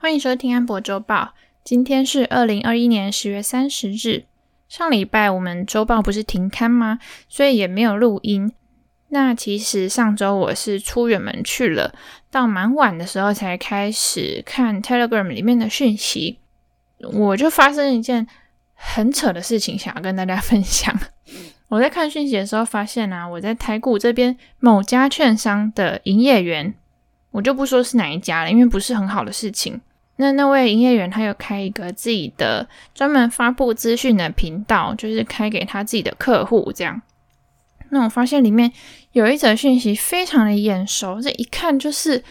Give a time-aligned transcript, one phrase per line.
[0.00, 1.34] 欢迎收听安博周报。
[1.64, 4.26] 今天是二零二一年十月三十日。
[4.68, 7.00] 上礼拜我们周报不是停刊吗？
[7.28, 8.52] 所以也没有录音。
[9.08, 11.92] 那其实上周我是出远门去了，
[12.30, 16.38] 到蛮晚的时候才开始看 Telegram 里面的讯息。
[17.00, 18.24] 我就发生一件
[18.74, 20.96] 很扯的事情，想要跟大家分享。
[21.66, 26.72] 我在看讯息的时候发现啊，我在台股这边某家券商的营业员，
[27.32, 29.80] 我就不说是哪一家了，因为不是很好的事情。
[30.20, 37.00] 那那位营业员他有开一个自己的专门发布资讯的频道，就是开给他自己的客户这样。
[37.90, 38.72] 那我发现里面
[39.12, 42.22] 有一则讯息非常的眼熟，这一看就是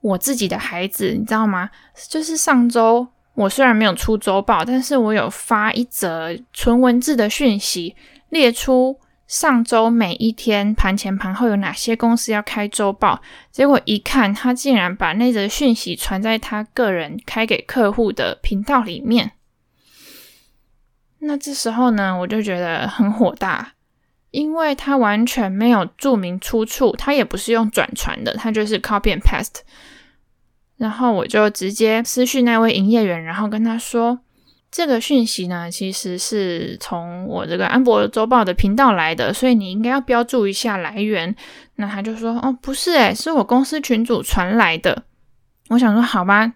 [0.00, 1.70] 我自己的孩子，你知道吗？
[2.08, 7.94] 就是上周我虽然没有出周报，但是我有发一则纯文字的讯息，
[8.30, 8.98] 列出。
[9.32, 13.22] 上周每一天盘前盘后有哪些公司要开周报？
[13.50, 19.32] 结果一看，他竟然把那则讯息传在他个人开给客户的频道里面。
[21.20, 23.72] 那这时候呢，我就觉得很火大，
[24.32, 29.62] 因为他完全没有注明出处，他也不是用转传的，他就是 copy and paste。
[30.76, 34.20] 然后我就直接私讯那位营业员，然后跟他说。
[34.72, 41.36] 这个讯息呢，其实是从我这个安博周报的频道来的，所以你应该要标注一下来源。
[41.76, 45.04] 那他就说：“哦，不是，诶，是我公司群主传来的。”
[45.68, 46.54] 我想说：“好吧，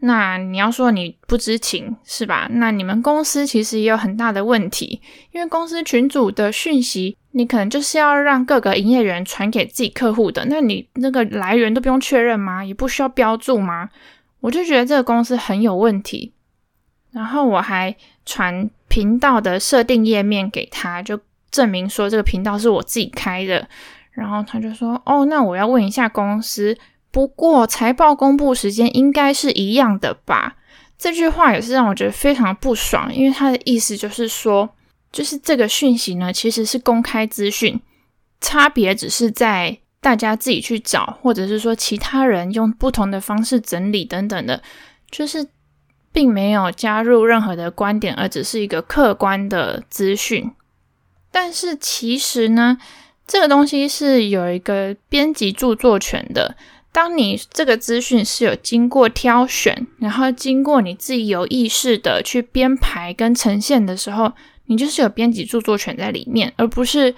[0.00, 2.46] 那你要说你不知情是吧？
[2.50, 5.00] 那你们公司其实也有很大的问题，
[5.32, 12.62] 因为公司群主的讯息，你可能就是要让各个营业员传给自己客户的，那你那个来源都不用确认吗？
[12.62, 13.88] 也不需要标注吗？
[14.40, 16.34] 我就觉得这个公司很有问题。”
[17.14, 17.94] 然后我还
[18.26, 23.68] 传频道的设定页面给他，就证明说这个频道是我自己开的。
[24.10, 26.76] 然后他就说：“哦，那我要问一下公司，
[27.12, 30.56] 不过财报公布时间应该是一样的吧？”
[30.98, 34.68] 这句话也是让我觉得非常不爽，因为他的意思就是说，
[35.12, 37.80] 就是这个讯息呢其实是公开资讯，
[38.40, 44.60] 差别只是在大家自己去找，或者是说其他人用不同的方式整理等等的，
[45.10, 45.46] 就是。
[46.14, 50.52] 并没有加入任何的观点，而只是一个客观的资讯。
[51.32, 52.78] 但是其实呢，
[53.26, 56.56] 这个东西是有一个编辑著作权的。
[56.92, 64.32] 当你这个资讯是有经过挑选，然后经过你自己有意识的去编排跟呈现的时候，
[64.66, 67.12] 你就是有编辑著作权在里面，而不是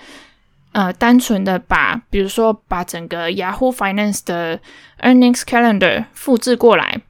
[0.72, 4.58] 呃单纯的把，比如说把整个 Yahoo Finance 的
[5.02, 7.02] Earnings Calendar 复制过来。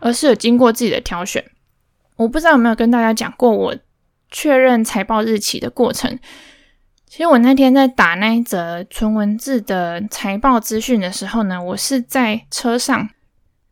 [0.00, 1.44] 而是有经过自己的挑选，
[2.16, 3.76] 我不知道有没有跟大家讲过我
[4.30, 6.18] 确认财报日期的过程。
[7.06, 13.08] 其实我那天在打那一则纯文字的财报资讯的时候呢，我是在车上，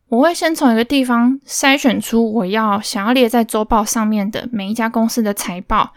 [0.09, 5.93] 我会先从一个地方筛选出我要想要列在周报上面的每一家公司的财报，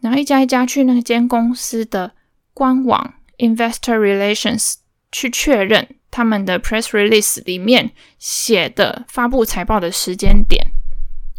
[0.00, 2.12] 然后一家一家去那间公司的
[2.54, 4.74] 官网 Investor Relations
[5.10, 5.88] 去确认。
[6.18, 10.60] 他们的 press release 里面写的发布财报的时间点，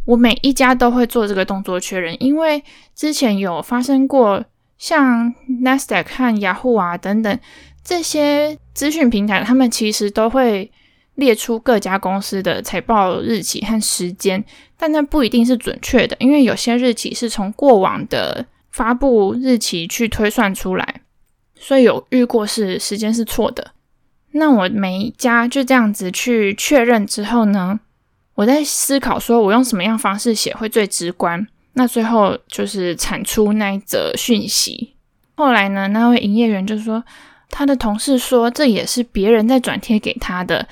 [0.05, 2.63] 我每一家都会做这个动作确认，因为
[2.95, 4.45] 之前有发生过
[4.77, 7.37] 像 Nasdaq 和 Yahoo 啊等等
[7.83, 10.71] 这些资讯平台，他们其实都会
[11.15, 14.41] 列出各家公司的财报日期和时间，
[14.77, 21.01] 但那不一定是准确的，因为有些日期是从过往的发布日期去推算出来，
[21.57, 23.73] 所以有遇过是时间是错的。
[24.31, 27.79] 那我每一家就这样子去确认之后呢，
[28.35, 31.47] 我在思考说我用什么样方式写会最直观。
[31.73, 34.95] 那最后就是产出那一则讯息。
[35.35, 37.01] 后来呢，那位营业员就说
[37.49, 40.67] 他的同事说这也是别人在转贴给他的，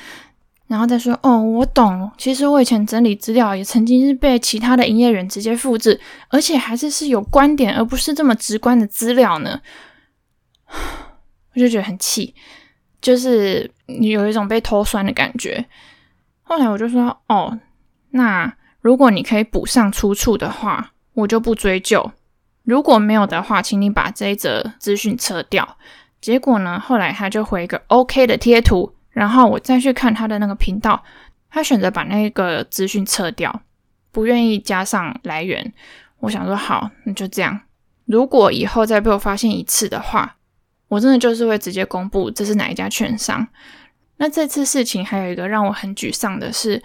[0.67, 2.11] 然后再说哦，我懂。
[2.17, 9.61] 其实我以前整理资料也曾经是被其他的营业员直接复制，而且还是是有观点而不是这么直观的资料呢。
[11.55, 12.35] 我就觉得很气。
[13.01, 15.65] 就是你有一种被偷酸的感觉。
[16.41, 17.59] 后来我就说：“哦，
[18.11, 22.11] 那如果你可以补上出处的话，我就不追究；
[22.63, 25.77] 如果没有的话，请你把这一则资讯撤掉。”
[26.19, 31.03] 结果呢，后来他就回一个 OK 的贴图，然后我再去看他的那个频道，
[31.49, 33.61] 他选择把那个资讯撤掉，
[34.11, 35.73] 不愿意加上来源。
[36.19, 37.59] 我想说：“好，那就这样。
[38.05, 40.35] 如果以后再被我发现一次的话。”
[40.87, 43.47] 我真的就是会直接公布这是哪一家券商。
[44.17, 46.81] 那这次事情还有一个让我很沮丧的是，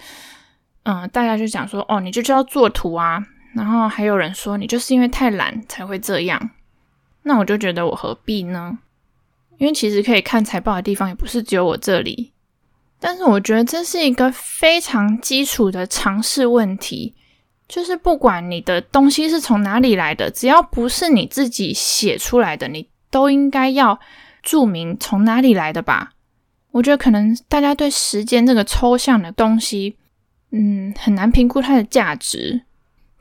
[0.82, 6.50] 嗯，大家就讲说，哦，你就知道做图啊，然后还有人说你就是因为太懒才会这样。
[7.22, 8.78] 那我就觉得我何必呢？
[9.58, 12.32] 因为其实可以看财报的地方也不是只有我这里。
[12.98, 17.14] 但是我觉得这是一个非常基础的常识问题，
[17.66, 24.00] 就是不管你的东西是从哪里来的，只要不是你自己写出来的，你都应该要
[24.42, 26.14] 注明从哪里来的吧。
[26.72, 29.98] 我觉得可能大家对时间这个抽象的东西，
[30.50, 32.62] 嗯，很难评估它的价值。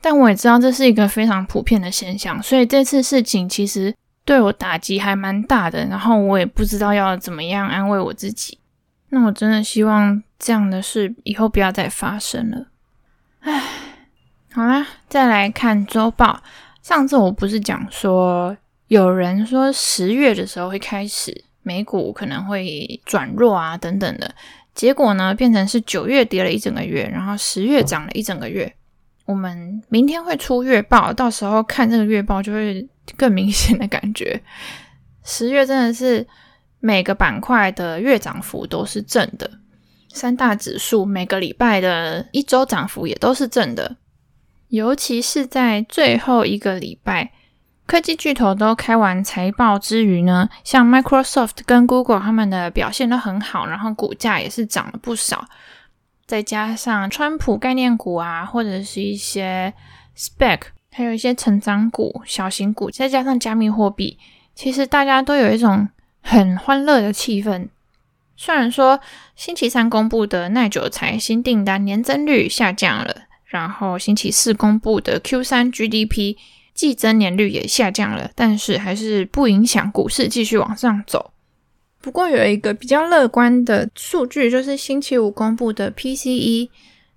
[0.00, 3.94] 但我也知道这是一个非常普遍的现象，所以这次事情其实
[4.24, 5.86] 对我打击还蛮大的。
[5.86, 8.58] 然后我也不知道要怎么样安慰我自己。
[9.10, 12.66] 那我真的希望这样的事以后不要再发生了。
[13.40, 13.62] 唉，
[14.52, 16.42] 好啦，再来看周报。
[16.80, 18.56] 上次我不是讲说
[18.88, 21.44] 有人说十月的时候会开始。
[21.64, 24.34] 美股可能会转弱啊，等等的，
[24.74, 28.74] 结果呢，变成是九月跌了一整个月，然后十月涨了一整个月。
[29.26, 32.84] 我们明天会出月报，到时候看这个月报就会
[33.16, 34.42] 更明显的感觉。
[35.22, 36.26] 十月真的是
[36.80, 39.48] 每个板块的月涨幅都是正的，
[40.08, 43.98] 三大指数每个礼拜的一周涨幅也都是正的，
[44.66, 47.30] 尤其是在最后一个礼拜。
[47.84, 55.46] 科技巨头都开完财报之余呢，像 Microsoft 跟 Google 他们的表现都很好，然后股价也是涨了不少。
[56.24, 59.74] 再加上川普概念股啊，或者是一些
[60.16, 64.18] Spec，还有一些成长股、小型股，再加上加密货币，
[64.54, 65.88] 其实大家都有一种
[66.22, 67.68] 很欢乐的气氛。
[68.36, 68.98] 虽然说
[69.36, 73.14] 星期三公布的耐久财新订单年增率下降了，
[73.44, 76.36] 然后星期四公布的 Q3 GDP。
[76.74, 81.32] 季增年率也下降了，但是还是不影响股市继续往上走。
[82.00, 86.68] 不过有一个比较乐观的数据，就是星期五公布的 PCE。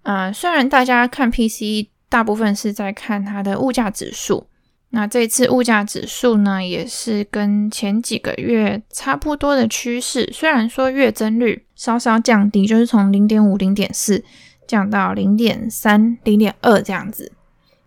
[0.03, 4.45] 呃，虽然大家看 PCE 大部分是在看它的物价指数，
[4.91, 10.29] 那这次物价指数呢，也是跟前几个月差不多的趋势。
[10.31, 14.23] 虽然说月增率稍稍降低，就是从零点五、零点四
[14.67, 17.31] 降到零点三、零点二这样子。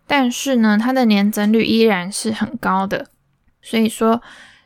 [0.09, 3.07] 但是呢，它的年增率依然是很高的，
[3.63, 4.21] 所以说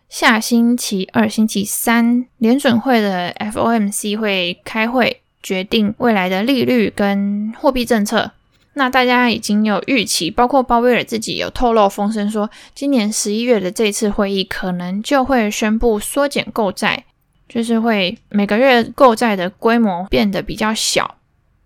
[0.09, 8.31] 下星期二、星期三联准会的 FOMC 会开会决定未来的利率跟货币政策。
[8.75, 17.05] 那大家已经有预期，包括鲍威尔自己有透露风声说，今年十一月的这次会议可能就会宣布缩减购债，
[17.49, 21.17] 就是会每个月购债的规模变得比较小。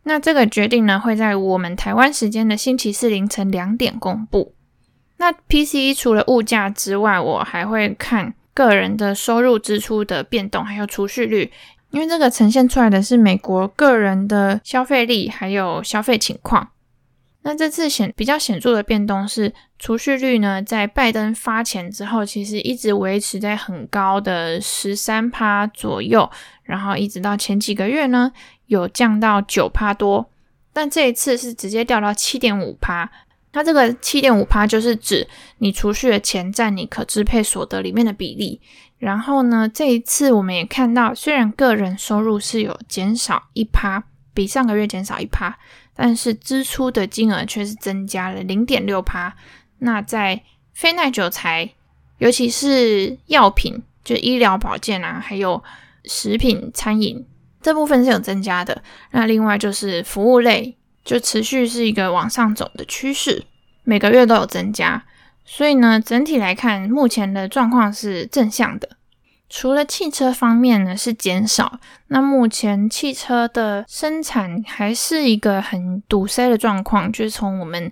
[0.09, 4.55] 那这个决定呢，会在我们台湾时间的星期四凌晨两点公布。
[5.17, 11.51] 那 PCE 除了物价之外，我还会看个人的收入支出的变动，还有储蓄率，
[11.91, 16.69] 因为这个呈现出来的是美国个人的消费力还有消费情况。
[17.47, 26.29] 那这次显比较显著的变动是储蓄率呢，在拜登发钱之后，其实一直维持在很高的十三趴左右，
[26.65, 28.33] 然后一直到前几个月呢。
[28.67, 30.29] 有降到九趴多，
[30.73, 33.09] 但这一次是直接掉到七点五趴。
[33.53, 35.25] 它这个七点五趴就是指
[35.59, 38.61] 你储蓄的钱占你可支配所得里面的比例。
[38.99, 44.03] 然后呢，这一次我们也看到，虽然个人收入是有减少一趴，
[44.35, 45.57] 比上个月减少一趴，
[45.97, 49.35] 但是支出的金额却是增加了零点六趴。
[49.79, 51.71] 那在非耐久财，
[52.19, 55.63] 尤其是药品，就医疗保健啊，还有
[56.05, 57.27] 食品餐饮。
[57.63, 63.45] 这部分是有增加的，那另外就是服务类，就持续是一个往上走的趋势，
[63.83, 65.05] 每个月都有增加，
[65.45, 68.91] 所以呢，整体来看，目前的状况是正向的。
[69.49, 77.91] 除了汽车方面呢是减少，那目前汽车的生产还是一个很堵塞的状况，就是从我们。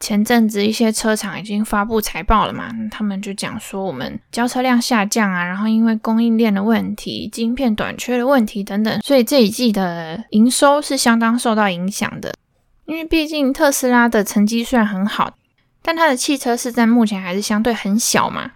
[0.00, 12.34] 前阵子一些车厂已经发布财报了嘛，他们就讲说我们交车量下降啊，然后因为供应链的问题、晶片短缺的问题等等，所以这一季的营收是相当受到影响的。
[12.84, 15.32] 因为毕竟特斯拉的成绩虽然很好，
[15.80, 18.50] 但它的汽车市占目前还是相对很小嘛，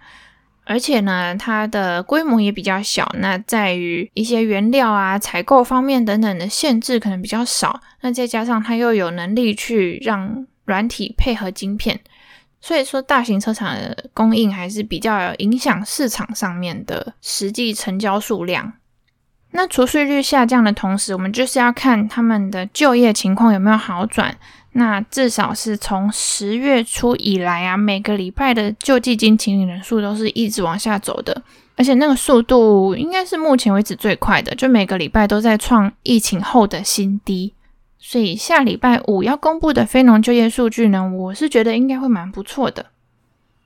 [0.69, 11.99] 而且呢，它的规模也比较小，那在于一些原料啊、采购方面等等的限制可能比较少，那再加上它又有能力去让软体配合晶片，
[12.61, 18.73] 所以说大型车厂的供应还是比较影响市场上面的实际成交数量。
[19.49, 24.37] 那除税率下降的同时，我们就是要看他们的就业情况有没有好转。
[24.79, 31.43] 那至少是从十月初以来啊，每个礼拜的救济金请领人数都是一直往下走的，
[31.75, 37.53] 而且那个速度应该是目前为止最快的，就每个礼拜都在创疫情后的新低。
[37.99, 42.85] 所以下礼拜五要公布的非农就业数据呢，我是觉得应该会蛮不错的。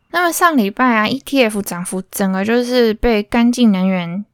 [0.10, 4.26] 那么上礼拜啊，ETF 涨幅整个就是被干净能源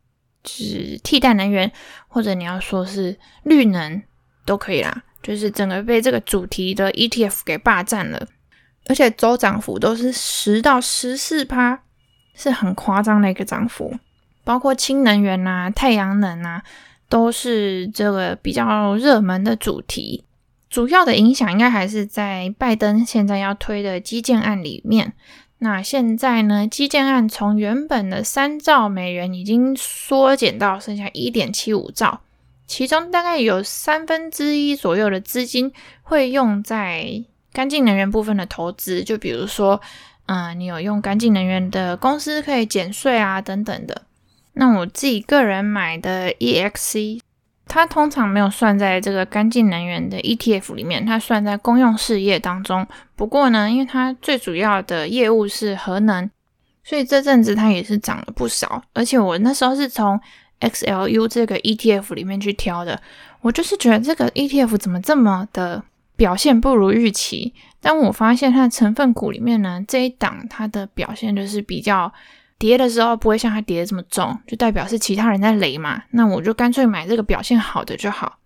[0.42, 1.70] 就是替代能源，
[2.08, 4.02] 或者你要说是绿能
[4.46, 5.04] 都可以啦。
[5.22, 8.28] 就是整个被这个主题的 ETF 给霸占了，
[8.88, 11.82] 而且周涨幅都是十到十四趴，
[12.34, 13.98] 是很夸张的一个涨幅。
[14.44, 16.64] 包括氢能源啊、太阳能啊，
[17.08, 20.24] 都是这个比较热门的主题。
[20.70, 25.14] 主要的影响应该还是在拜登现在要推的基建案里面。
[25.60, 32.22] 那现在呢，基建案从原本的三兆美元已经缩减到剩下一点七五兆，
[32.70, 35.74] 其中大概有三分之一左右的资金
[36.04, 39.82] 会用在干净能源部分的投资，就比如说，
[40.28, 44.04] 嗯、你有用干净能源的公司可以减税啊，等等的。
[44.54, 47.22] 那我自己个人买的 EXC。
[47.72, 52.88] 它通常没有算在这个干净能源的 ETF 里面，它算在公用事业当中。
[53.16, 56.28] 不过呢，因为它最主要的业务是核能，
[56.84, 58.82] 所以这阵子它也是涨了不少。
[58.94, 60.20] 而且我那时候是从
[60.62, 63.02] XLU 这个 ETF 里面去挑的，
[63.42, 65.84] 我就是觉得这个 ETF 怎么这么的
[66.16, 67.54] 表现不如预期。
[67.82, 72.12] 但我发现它的成分股里面呢，这一档它的表现就是比较。
[72.60, 76.04] 跌的时候不会像它跌的这么重，就代表是其他人在雷嘛。
[76.12, 78.38] 那我就干脆买这个表现好的就好。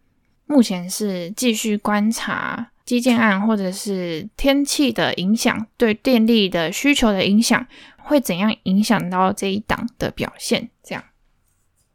[0.46, 7.65] 目前是继续观察基建案或者是天气的影响，对电力的需求的影响
[7.98, 10.70] 会怎样影响到这一档的表现。
[10.84, 11.03] 这样，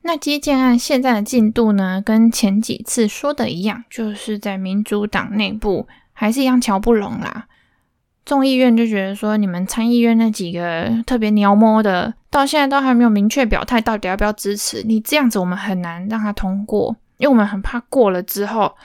[0.03, 7.47] 那基建案现在的进度呢，跟前几次说的一样，就是在民主党内部还是一样瞧不拢啦。
[8.25, 14.83] 众议院就觉得说，你们参议院那几个特别鸟摸的，到现在都还没有明确表态，到底要不要支持？
[14.83, 18.77] 你这样子，我们很难让他通过，因为我们很怕过了之后，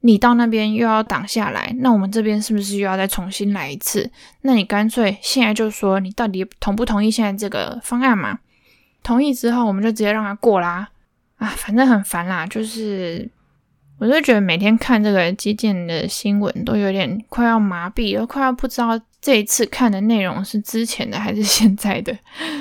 [0.00, 4.08] 你到那边又要挡下来，那我们这边是不是又要再重新来一次？
[4.42, 8.38] 那你干脆现在就说，你到底同不同意现在这个方案嘛？
[9.06, 10.88] 同意之后，我们就直接让他过啦。
[11.36, 13.30] 啊，反正很烦啦，就是。
[13.98, 22.14] 我就觉得每天看这个基建的新闻都有点快要麻痹，都快要不知道这一次看的内容是之前的还是现在的。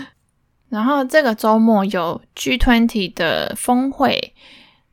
[0.69, 4.33] 然后这个周末有 G20 的峰会，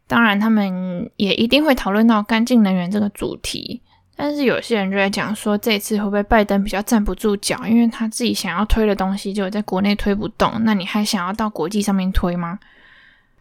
[0.09, 3.81] 当然他们也一定会讨论到干净能源这个主题。
[4.15, 12.59] 但是有些人就在讲说，这次会不会拜登比较站不住脚，因为他自己想要推的东西就在国内推不动，那你还想要到国际上面推吗？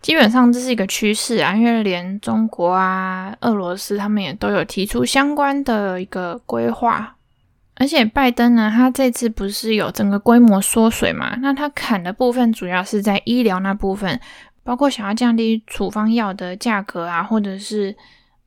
[0.02, 7.16] 基本上这是一个趋势啊，因为连中国啊、俄罗斯他们也都有提出相关的一个规划，
[7.76, 11.36] 而且拜登呢，他这次不是有整个规模缩水嘛？
[11.42, 14.20] 那他砍的部分主要是在医疗那部分，
[14.64, 17.96] 包括想要降低处方药的价格啊，或者是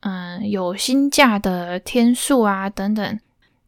[0.07, 3.19] 嗯有薪假的天数啊等等，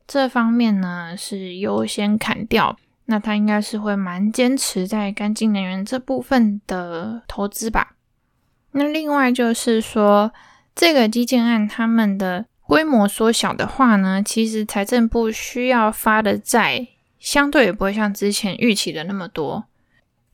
[0.08, 2.78] 这方面呢是优先砍掉。
[3.06, 7.96] 那他应该是会蛮坚持在干净能源这部分的投资吧。
[8.72, 10.32] 那另外就是说，
[10.76, 16.86] 这个基建案他们的规模缩小的话呢，其实财政部需要发的债
[17.18, 19.66] 相对也不会像之前预期的那么多。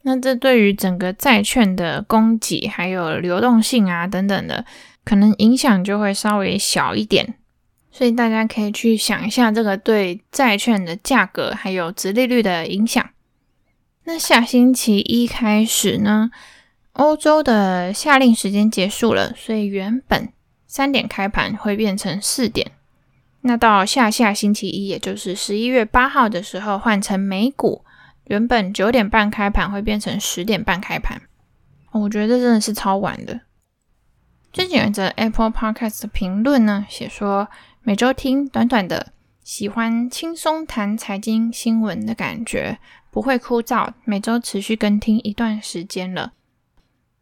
[0.01, 4.65] 那这对于整个债券的供给还有流动性啊等等的，
[5.03, 7.36] 可能影响就会稍微小一点。
[7.91, 13.07] 所以大家可以去想一下这个对债券的价格还有殖利率的影响。
[14.05, 16.31] 那下星期一开始呢，
[16.93, 20.29] 欧洲的夏令时间结束了，所以原本
[20.65, 22.72] 三点开盘会变成四点。
[23.41, 27.86] 那到下下星期一，也就是十一月八号的时候，换成美股，
[28.25, 31.22] 原本九点半开盘会变成十点半开盘。
[31.91, 33.41] 我觉得这真的是超晚的。
[34.53, 37.48] 最近有一则 Apple Podcast 的评论呢，写说。
[37.81, 39.12] 每周听短短的，
[39.43, 42.77] 喜欢轻松谈财经新闻的感觉，
[43.10, 43.91] 不会枯燥。
[44.05, 46.33] 每周持续跟听一段时间了，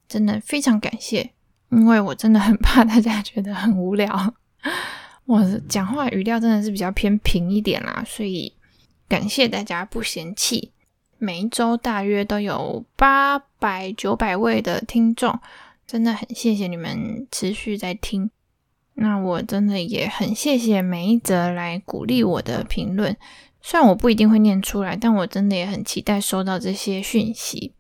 [0.10, 1.32] 真的非常感谢，
[1.70, 4.34] 因为我真的很怕大家觉得很无聊。
[5.24, 8.54] 我讲话语调真的是比较偏平一点啦，所以
[9.08, 10.74] 感谢大家不嫌弃。
[11.18, 15.40] 每一周大约都有八百九百位的听众，
[15.92, 18.32] 真的很谢谢你们持续在听。
[18.94, 23.18] 那我真的也很谢谢每一则来鼓励我的评论，
[23.62, 27.74] 虽然我不一定会念出来，但我真的也很期待收到这些讯息。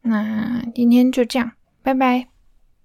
[0.00, 2.31] 那今天就这样，拜拜。